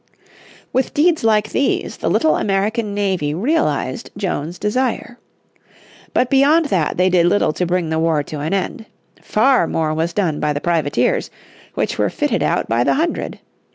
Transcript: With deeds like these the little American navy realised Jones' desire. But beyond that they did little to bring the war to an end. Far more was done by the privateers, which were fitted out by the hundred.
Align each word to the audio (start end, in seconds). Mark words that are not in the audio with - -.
With 0.73 0.95
deeds 0.95 1.23
like 1.23 1.51
these 1.51 1.97
the 1.97 2.09
little 2.09 2.35
American 2.35 2.95
navy 2.95 3.35
realised 3.35 4.09
Jones' 4.17 4.57
desire. 4.57 5.19
But 6.11 6.27
beyond 6.31 6.69
that 6.69 6.97
they 6.97 7.07
did 7.07 7.27
little 7.27 7.53
to 7.53 7.67
bring 7.67 7.91
the 7.91 7.99
war 7.99 8.23
to 8.23 8.39
an 8.39 8.51
end. 8.51 8.87
Far 9.21 9.67
more 9.67 9.93
was 9.93 10.11
done 10.11 10.39
by 10.39 10.53
the 10.53 10.59
privateers, 10.59 11.29
which 11.75 11.99
were 11.99 12.09
fitted 12.09 12.41
out 12.41 12.67
by 12.67 12.83
the 12.83 12.95
hundred. 12.95 13.37